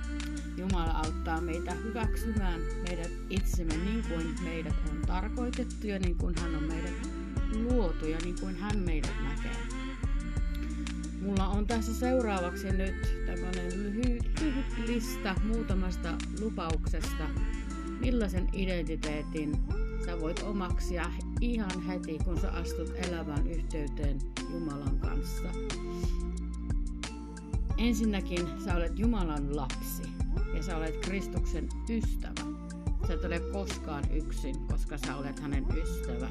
[0.58, 6.56] Jumala auttaa meitä hyväksymään meidät itsemme niin kuin meidät on tarkoitettu ja niin kuin hän
[6.56, 7.10] on meidät
[7.56, 9.58] luotu ja niin kuin hän meidät näkee.
[11.22, 17.30] Mulla on tässä seuraavaksi nyt tämmöinen lyhyt, lyhyt lista muutamasta lupauksesta,
[18.00, 19.58] millaisen identiteetin
[20.06, 25.50] sä voit omaksia ihan heti, kun sä astut elävään yhteyteen Jumalan kanssa.
[27.84, 30.04] Ensinnäkin sä olet Jumalan lapsi
[30.56, 32.52] ja sä olet Kristuksen ystävä.
[33.08, 36.30] Sä et ole koskaan yksin, koska sä olet hänen ystävä.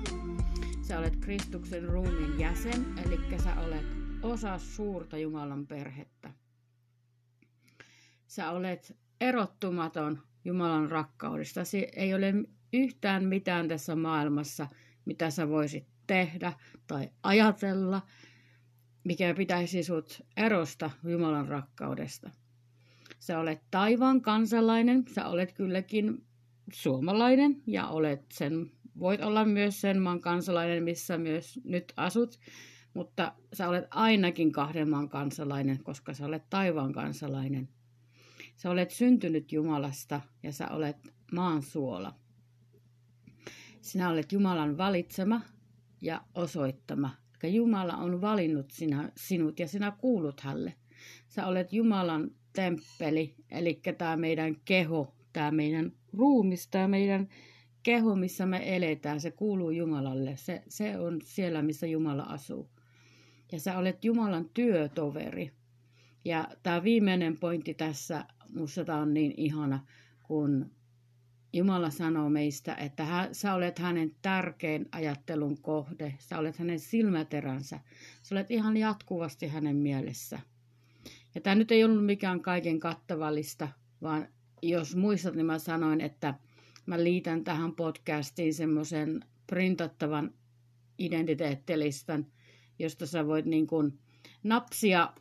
[0.83, 3.87] Sä olet Kristuksen ruumiin jäsen, eli sä olet
[4.23, 6.31] osa suurta Jumalan perhettä.
[8.27, 11.65] Sä olet erottumaton Jumalan rakkaudesta.
[11.65, 12.35] Se ei ole
[12.73, 14.67] yhtään mitään tässä maailmassa,
[15.05, 16.53] mitä sä voisit tehdä
[16.87, 18.03] tai ajatella,
[19.05, 22.31] mikä pitäisi sut erosta Jumalan rakkaudesta.
[23.19, 26.27] Sä olet taivaan kansalainen, sä olet kylläkin
[26.73, 32.39] suomalainen ja olet sen, voit olla myös sen maan kansalainen, missä myös nyt asut,
[32.95, 37.69] mutta sä olet ainakin kahden maan kansalainen, koska sä olet taivaan kansalainen.
[38.57, 40.97] Sä olet syntynyt Jumalasta ja sä olet
[41.33, 42.15] maan suola.
[43.81, 45.41] Sinä olet Jumalan valitsema
[46.01, 47.22] ja osoittama.
[47.43, 50.75] Eli Jumala on valinnut sinä, sinut ja sinä kuulut hänelle.
[51.29, 57.29] Sä olet Jumalan temppeli, eli tämä meidän keho, tämä meidän ruumis, tämä meidän
[57.83, 60.37] keho, missä me eletään, se kuuluu Jumalalle.
[60.37, 62.71] Se, se on siellä, missä Jumala asuu.
[63.53, 65.51] Ja sä olet Jumalan työtoveri.
[66.25, 69.87] Ja tämä viimeinen pointti tässä, musta tämä on niin ihana,
[70.23, 70.71] kun
[71.53, 77.81] Jumala sanoo meistä, että hä, sä olet hänen tärkein ajattelun kohde, sä olet hänen silmäteränsä,
[78.23, 80.39] sä olet ihan jatkuvasti hänen mielessä.
[81.35, 83.69] Ja tämä nyt ei ollut mikään kaiken kattavallista,
[84.03, 84.29] vaan
[84.63, 86.35] jos muistat, niin mä sanoin, että
[86.87, 90.35] mä liitän tähän podcastiin semmoisen printattavan
[90.99, 92.27] identiteettilistan,
[92.79, 93.99] josta sä voit niin kuin
[94.43, 95.13] napsia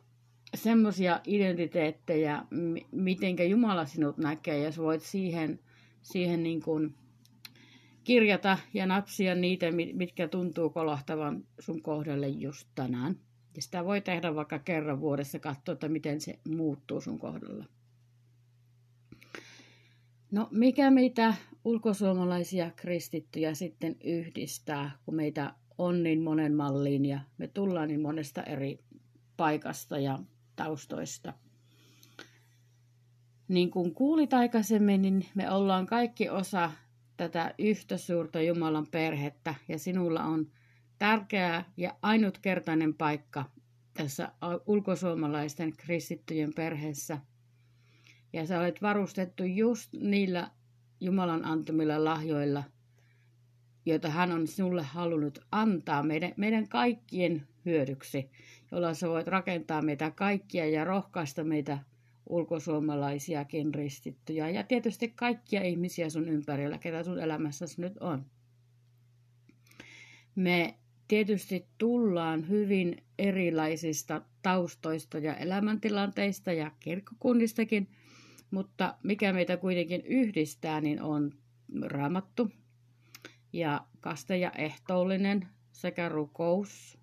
[0.54, 2.44] semmoisia identiteettejä,
[2.90, 5.60] mitenkä Jumala sinut näkee, ja sä voit siihen,
[6.02, 6.94] siihen niin kuin
[8.04, 13.16] kirjata ja napsia niitä, mitkä tuntuu kolahtavan sun kohdalle just tänään.
[13.56, 17.64] Ja sitä voi tehdä vaikka kerran vuodessa, katsoa, että miten se muuttuu sun kohdalla.
[20.30, 21.34] No mikä meitä
[21.64, 28.42] ulkosuomalaisia kristittyjä sitten yhdistää, kun meitä on niin monen malliin ja me tullaan niin monesta
[28.42, 28.78] eri
[29.36, 30.18] paikasta ja
[30.56, 31.32] taustoista.
[33.52, 36.72] Niin kuin kuulit aikaisemmin, niin me ollaan kaikki osa
[37.16, 40.50] tätä yhtä suurta Jumalan perhettä ja sinulla on
[40.98, 43.44] tärkeä ja ainutkertainen paikka
[43.94, 44.32] tässä
[44.66, 47.18] ulkosuomalaisten kristittyjen perheessä.
[48.32, 50.50] Ja sä olet varustettu just niillä
[51.00, 52.64] Jumalan antamilla lahjoilla,
[53.86, 58.30] joita hän on sinulle halunnut antaa meidän, meidän kaikkien hyödyksi,
[58.70, 61.78] jolla sä voit rakentaa meitä kaikkia ja rohkaista meitä
[62.32, 68.26] ulkosuomalaisiakin ristittyjä ja tietysti kaikkia ihmisiä sun ympärillä, ketä sun elämässäsi nyt on.
[70.34, 70.74] Me
[71.08, 77.88] tietysti tullaan hyvin erilaisista taustoista ja elämäntilanteista ja kirkkokunnistakin,
[78.50, 81.32] mutta mikä meitä kuitenkin yhdistää, niin on
[81.82, 82.50] raamattu
[83.52, 87.01] ja kaste ja ehtoollinen sekä rukous.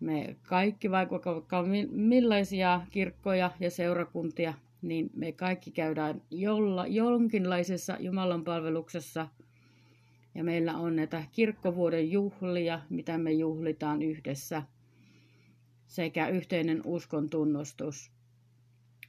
[0.00, 9.28] Me kaikki, vaikka millaisia kirkkoja ja seurakuntia, niin me kaikki käydään jolla, jonkinlaisessa Jumalan palveluksessa–
[10.34, 14.62] ja meillä on näitä kirkkovuoden juhlia, mitä me juhlitaan yhdessä,
[15.86, 18.10] sekä yhteinen uskon tunnustus.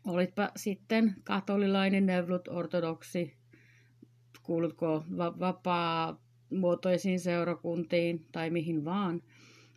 [0.08, 3.34] Olitpa sitten katolilainen, nevlut, ortodoksi,
[4.44, 9.22] kuulutko vapaa-muotoisiin seurakuntiin tai mihin vaan,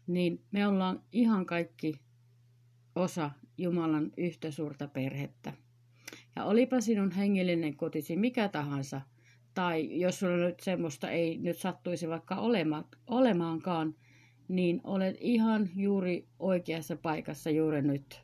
[0.07, 2.01] niin me ollaan ihan kaikki
[2.97, 5.53] osa Jumalan yhtä suurta perhettä.
[6.37, 9.01] Ja olipa sinun hengellinen kotisi mikä tahansa–
[9.55, 13.95] tai jos sulla nyt semmoista ei nyt sattuisi vaikka olema, olemaankaan,
[14.49, 18.21] niin olet ihan juuri oikeassa paikassa juuri nyt.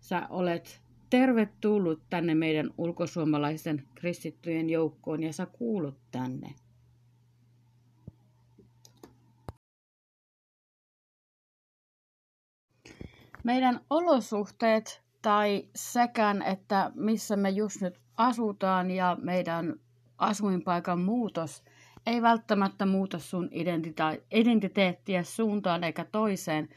[0.00, 6.54] Sä olet tervetullut tänne meidän ulkosuomalaisten kristittyjen joukkoon ja sä kuulut tänne.
[13.44, 19.74] Meidän olosuhteet tai sekään, että missä me just nyt asutaan ja meidän
[20.18, 21.62] asuinpaikan muutos
[22.06, 26.68] ei välttämättä muuta sun identita- identiteettiä suuntaan eikä toiseen.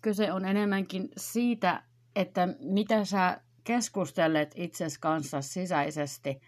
[0.00, 1.82] Kyse on enemmänkin siitä,
[2.16, 6.40] että mitä sä keskustelet itses kanssa sisäisesti.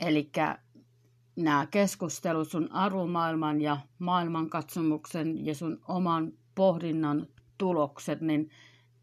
[0.00, 0.30] Eli
[1.36, 7.26] nämä keskustelut sun arvomaailman ja maailmankatsomuksen ja sun oman pohdinnan
[7.58, 8.50] tulokset, niin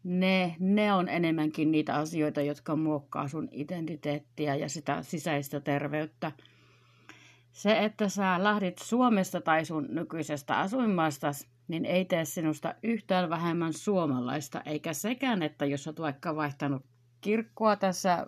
[0.04, 6.32] ne, ne on enemmänkin niitä asioita, jotka muokkaa sun identiteettiä ja sitä sisäistä terveyttä.
[7.52, 11.30] Se, että sä lähdit Suomesta tai sun nykyisestä asuinmaasta,
[11.68, 16.82] niin ei tee sinusta yhtään vähemmän suomalaista, eikä sekään, että jos olet vaikka vaihtanut
[17.20, 18.26] kirkkoa tässä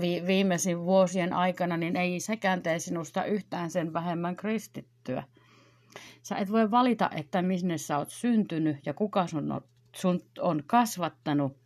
[0.00, 5.24] vi- viimeisin vuosien aikana, niin ei sekään tee sinusta yhtään sen vähemmän kristittyä.
[6.22, 9.60] Sä et voi valita, että minne sä oot syntynyt ja kuka sun on,
[9.96, 11.56] sun on kasvattanut,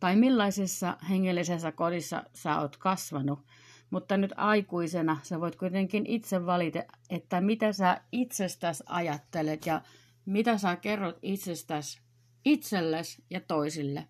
[0.00, 3.40] tai millaisessa hengellisessä kodissa sä oot kasvanut–
[3.92, 9.82] mutta nyt aikuisena sä voit kuitenkin itse valita, että mitä sä itsestäsi ajattelet ja
[10.26, 12.00] mitä sä kerrot itsestäsi
[12.44, 14.08] itsellesi ja toisille.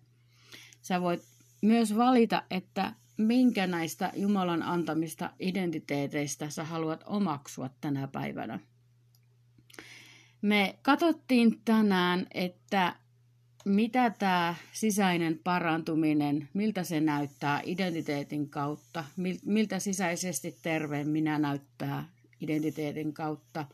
[0.81, 1.21] Sä voit
[1.61, 8.59] myös valita, että minkä näistä Jumalan antamista identiteeteistä sä haluat omaksua tänä päivänä.
[10.41, 12.95] Me katsottiin tänään, että
[13.65, 19.03] mitä tämä sisäinen parantuminen, miltä se näyttää identiteetin kautta,
[19.45, 22.07] miltä sisäisesti terve minä näyttää
[22.41, 23.65] identiteetin kautta.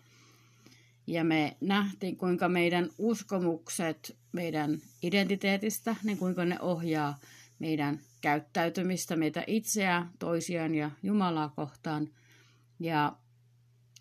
[1.08, 7.20] Ja me nähtiin, kuinka meidän uskomukset meidän identiteetistä, niin kuinka ne ohjaa
[7.60, 12.10] meidän käyttäytymistä, meitä itseä, toisiaan ja Jumalaa kohtaan.
[12.80, 13.16] Ja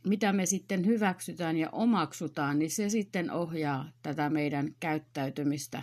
[0.09, 5.83] mitä me sitten hyväksytään ja omaksutaan, niin se sitten ohjaa tätä meidän käyttäytymistä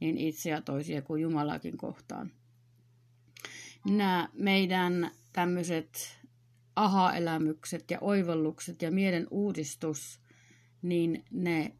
[0.00, 2.32] niin itseä toisia kuin Jumalakin kohtaan.
[3.86, 6.20] Nämä meidän tämmöiset
[6.76, 10.20] aha-elämykset ja oivallukset ja mielen uudistus,
[10.82, 11.74] niin ne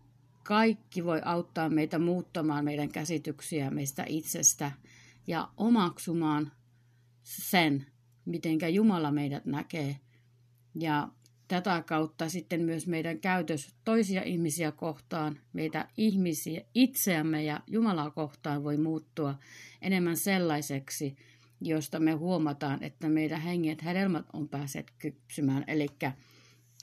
[0.44, 4.72] kaikki voi auttaa meitä muuttamaan meidän käsityksiä meistä itsestä
[5.26, 6.52] ja omaksumaan
[7.22, 7.86] sen,
[8.24, 9.96] mitenkä Jumala meidät näkee.
[10.74, 11.08] Ja
[11.50, 18.64] tätä kautta sitten myös meidän käytös toisia ihmisiä kohtaan, meitä ihmisiä, itseämme ja Jumalaa kohtaan
[18.64, 19.34] voi muuttua
[19.82, 21.16] enemmän sellaiseksi,
[21.60, 25.64] josta me huomataan, että meidän henget hedelmät on päässeet kypsymään.
[25.66, 25.86] Eli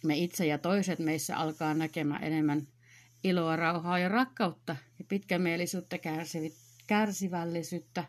[0.04, 2.68] me itse ja toiset meissä alkaa näkemään enemmän
[3.24, 5.98] iloa, rauhaa ja rakkautta ja pitkämielisyyttä,
[6.88, 8.04] kärsivällisyyttä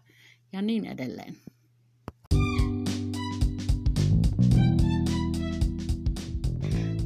[0.53, 1.37] ja niin edelleen.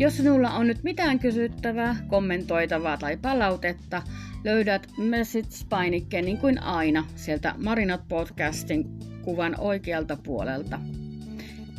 [0.03, 4.03] Jos sinulla on nyt mitään kysyttävää, kommentoitavaa tai palautetta,
[4.45, 8.85] löydät message-painikkeen niin kuin aina sieltä Marinat Podcastin
[9.25, 10.81] kuvan oikealta puolelta.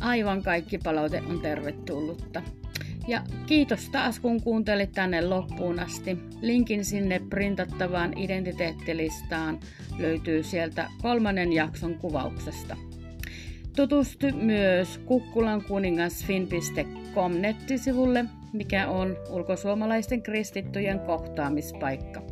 [0.00, 2.42] Aivan kaikki palaute on tervetullutta.
[3.08, 6.18] Ja kiitos taas kun kuuntelit tänne loppuun asti.
[6.40, 9.60] Linkin sinne printattavaan identiteettilistaan
[9.98, 12.76] löytyy sieltä kolmannen jakson kuvauksesta.
[13.76, 22.22] Tutustu myös kukkulankuningasfin.com nettisivulle, mikä on ulkosuomalaisten kristittyjen kohtaamispaikka.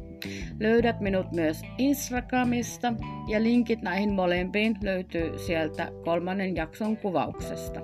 [0.60, 2.94] Löydät minut myös Instagramista
[3.28, 7.80] ja linkit näihin molempiin löytyy sieltä kolmannen jakson kuvauksesta.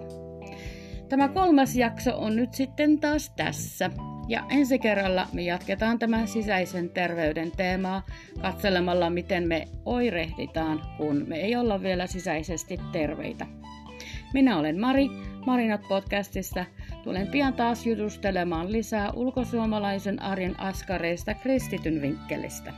[1.09, 3.91] Tämä kolmas jakso on nyt sitten taas tässä.
[4.29, 8.07] Ja ensi kerralla me jatketaan tämän sisäisen terveyden teemaa
[8.43, 13.47] katselemalla, miten me oirehditaan, kun me ei olla vielä sisäisesti terveitä.
[14.35, 15.09] Minä olen Mari,
[15.47, 16.65] Marinat podcastista.
[17.05, 22.73] Tulen pian taas jutustelemaan lisää ulkosuomalaisen arjen askareista kristityn vinkkelistä.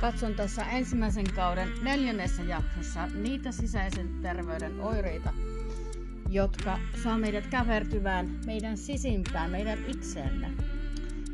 [0.00, 5.32] Katson tässä ensimmäisen kauden neljännessä jaksossa niitä sisäisen terveyden oireita,
[6.32, 10.50] jotka saa meidät kävertyvään meidän sisimpään, meidän itseemme.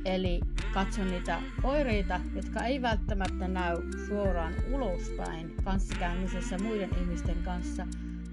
[0.05, 0.41] Eli
[0.75, 3.77] katson niitä oireita, jotka ei välttämättä näy
[4.09, 7.87] suoraan ulospäin kanssakäymisessä muiden ihmisten kanssa,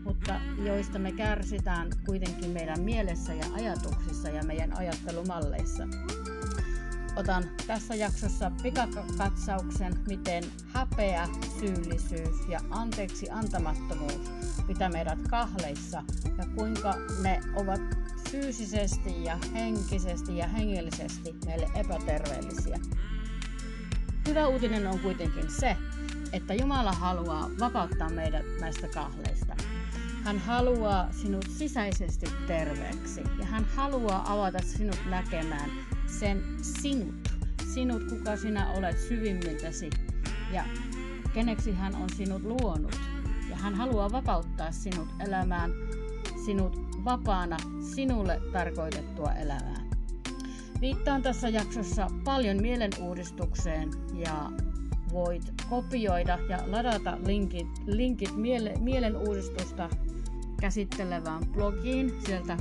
[0.03, 0.35] mutta
[0.65, 5.87] joista me kärsitään kuitenkin meidän mielessä ja ajatuksissa ja meidän ajattelumalleissa.
[7.15, 10.43] Otan tässä jaksossa pikakatsauksen, miten
[10.73, 11.27] häpeä,
[11.59, 14.31] syyllisyys ja anteeksi antamattomuus
[14.67, 16.03] pitää meidät kahleissa
[16.37, 17.81] ja kuinka ne ovat
[18.31, 22.79] fyysisesti ja henkisesti ja hengellisesti meille epäterveellisiä.
[24.27, 25.77] Hyvä uutinen on kuitenkin se,
[26.33, 29.55] että Jumala haluaa vapauttaa meidät näistä kahleista.
[30.23, 35.69] Hän haluaa sinut sisäisesti terveeksi ja hän haluaa avata sinut näkemään
[36.19, 37.29] sen sinut.
[37.73, 39.89] Sinut, kuka sinä olet syvimmiltäsi
[40.51, 40.63] ja
[41.33, 42.99] keneksi hän on sinut luonut.
[43.49, 45.71] Ja hän haluaa vapauttaa sinut elämään
[46.45, 47.57] sinut vapaana
[47.95, 49.81] sinulle tarkoitettua elämää.
[50.81, 54.51] Viittaan tässä jaksossa paljon mielenuudistukseen ja
[55.11, 59.89] voit kopioida ja ladata linkit, linkit miele, mielenuudistusta
[60.61, 62.57] käsittelevään blogiin sieltä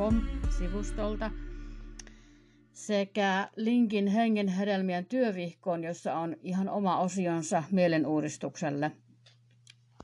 [0.00, 1.30] kukkulankuningas.com-sivustolta
[2.72, 8.92] sekä linkin hengen hedelmien työvihkoon, jossa on ihan oma osionsa mielenuudistukselle.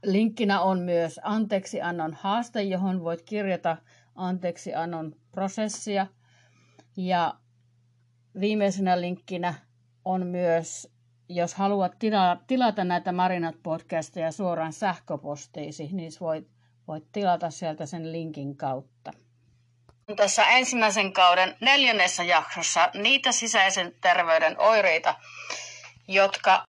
[0.05, 3.76] Linkkinä on myös anteeksiannon haaste, johon voit kirjata
[4.14, 6.07] anteeksiannon prosessia.
[6.97, 7.34] Ja
[8.40, 9.55] viimeisenä linkkinä
[10.05, 10.88] on myös,
[11.28, 11.97] jos haluat
[12.47, 16.49] tilata näitä Marinat podcasteja suoraan sähköpostiisi, niin voit,
[16.88, 19.11] voit tilata sieltä sen linkin kautta.
[20.16, 25.14] Tässä ensimmäisen kauden neljännessä jaksossa niitä sisäisen terveyden oireita,
[26.09, 26.64] jotka